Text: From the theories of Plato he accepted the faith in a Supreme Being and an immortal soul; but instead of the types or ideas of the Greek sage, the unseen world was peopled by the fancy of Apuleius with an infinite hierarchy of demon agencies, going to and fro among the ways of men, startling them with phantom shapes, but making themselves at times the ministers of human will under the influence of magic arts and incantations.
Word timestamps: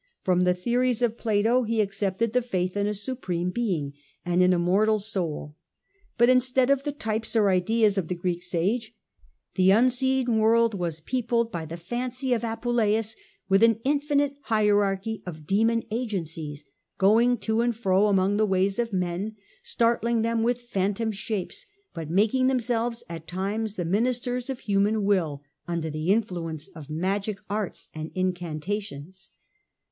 From 0.23 0.45
the 0.45 0.55
theories 0.55 1.03
of 1.03 1.15
Plato 1.19 1.61
he 1.61 1.79
accepted 1.79 2.33
the 2.33 2.41
faith 2.41 2.75
in 2.75 2.87
a 2.87 2.93
Supreme 2.95 3.51
Being 3.51 3.93
and 4.25 4.41
an 4.41 4.51
immortal 4.51 4.97
soul; 4.97 5.55
but 6.17 6.27
instead 6.27 6.71
of 6.71 6.81
the 6.81 6.91
types 6.91 7.35
or 7.35 7.49
ideas 7.51 7.99
of 7.99 8.07
the 8.07 8.15
Greek 8.15 8.41
sage, 8.41 8.95
the 9.53 9.69
unseen 9.69 10.39
world 10.39 10.73
was 10.73 11.01
peopled 11.01 11.51
by 11.51 11.65
the 11.65 11.77
fancy 11.77 12.33
of 12.33 12.43
Apuleius 12.43 13.15
with 13.47 13.61
an 13.61 13.79
infinite 13.85 14.33
hierarchy 14.45 15.21
of 15.23 15.45
demon 15.45 15.83
agencies, 15.91 16.65
going 16.97 17.37
to 17.37 17.61
and 17.61 17.75
fro 17.75 18.07
among 18.07 18.37
the 18.37 18.47
ways 18.47 18.79
of 18.79 18.91
men, 18.91 19.35
startling 19.61 20.23
them 20.23 20.41
with 20.41 20.61
phantom 20.61 21.11
shapes, 21.11 21.67
but 21.93 22.09
making 22.09 22.47
themselves 22.47 23.03
at 23.07 23.27
times 23.27 23.75
the 23.75 23.85
ministers 23.85 24.49
of 24.49 24.61
human 24.61 25.03
will 25.03 25.43
under 25.67 25.91
the 25.91 26.09
influence 26.11 26.69
of 26.69 26.89
magic 26.89 27.37
arts 27.51 27.89
and 27.93 28.09
incantations. 28.15 29.29